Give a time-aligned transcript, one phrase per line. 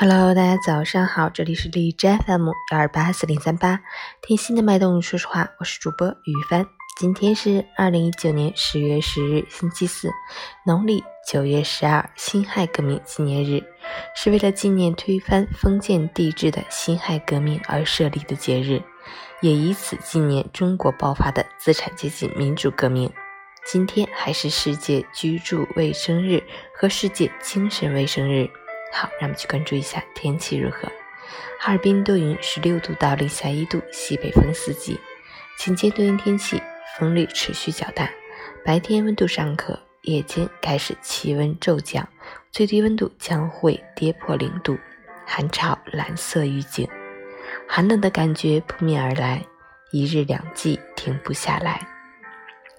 [0.00, 3.80] Hello，大家早上好，这里是荔枝 FM 幺二八四零三八，
[4.22, 6.64] 听心的脉动，说实话，我是主播于帆。
[7.00, 10.08] 今天是二零一九年十月十日，星期四，
[10.64, 13.60] 农历九月十二，辛亥革命纪念日，
[14.14, 18.80] 是为了纪念推翻封建帝制的辛亥革命而设立的节日，
[19.40, 23.12] 也以此纪念中国爆发的资产阶级民主革命。
[23.66, 26.40] 今天还是世界居住卫生日
[26.72, 28.48] 和世界精神卫生日。
[28.92, 30.88] 好，让我们去关注一下天气如何。
[31.60, 34.98] 哈尔滨多云，十六度到零下一度，西北风四级。
[35.58, 36.62] 晴间多云天气，
[36.96, 38.08] 风力持续较大。
[38.64, 42.08] 白天温度尚可，夜间开始气温骤降，
[42.52, 44.78] 最低温度将会跌破零度。
[45.26, 46.88] 寒潮蓝色预警，
[47.68, 49.44] 寒冷的感觉扑面而来，
[49.92, 51.86] 一日两季停不下来。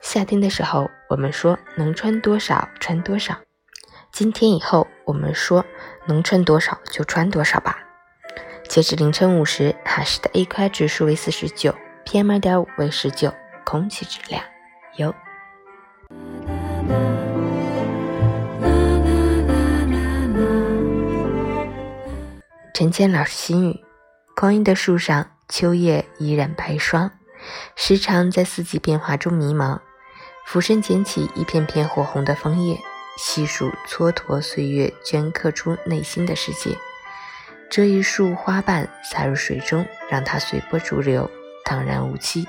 [0.02, 3.38] 夏天的时候，我们说能穿多少穿多少。
[4.12, 5.64] 今天以后，我们说
[6.06, 7.80] 能穿多少就穿多少吧。
[8.68, 11.74] 截至凌晨五时，哈市的 AQI 指数为四十九
[12.06, 14.44] ，PM 二点五为十九，空气质量
[14.98, 15.14] 优。
[22.74, 23.80] 陈谦老师心语：
[24.36, 27.12] 光阴的树上，秋叶依然白霜，
[27.76, 29.80] 时常在四季变化中迷茫。
[30.46, 32.80] 俯身捡起一片片火红的枫叶。
[33.22, 36.78] 细数蹉跎岁月，镌刻出内心的世界。
[37.70, 41.30] 折一束花瓣洒入水中，让它随波逐流，
[41.66, 42.48] 荡然无期。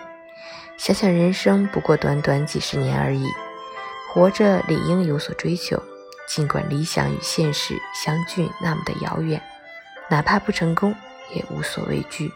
[0.77, 3.27] 想想人生不过短短几十年而已，
[4.09, 5.83] 活着理应有所追求。
[6.29, 9.43] 尽管理想与现实相距那么的遥远，
[10.09, 10.95] 哪怕不成功
[11.35, 12.31] 也无所畏惧。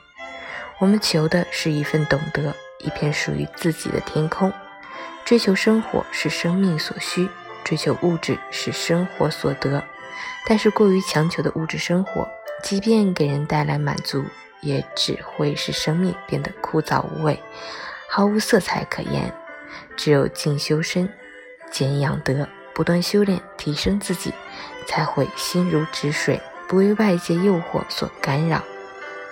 [0.81, 4.53] 我们求的是一份懂得，一片属于自己的天空。
[5.25, 7.29] 追求生活是生命所需。
[7.65, 9.83] 追求物质是生活所得，
[10.47, 12.29] 但是过于强求的物质生活，
[12.63, 14.25] 即便给人带来满足，
[14.61, 17.43] 也只会使生命变得枯燥无味，
[18.09, 19.35] 毫无色彩可言。
[19.97, 21.09] 只有静修身，
[21.71, 24.33] 俭养德，不断修炼提升自己，
[24.87, 28.63] 才会心如止水，不为外界诱惑所干扰。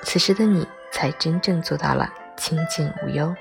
[0.03, 3.35] 此时的你，才真正做到了清静无忧。